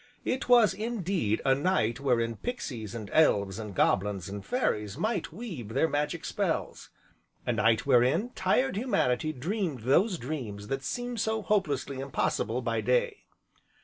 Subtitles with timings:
[0.25, 5.75] It was, indeed, a night wherein pixies, and elves, and goblins, and fairies might weave
[5.75, 6.89] their magic spells,
[7.45, 13.25] a night wherein tired humanity dreamed those dreams that seem so hopelessly impossible by day.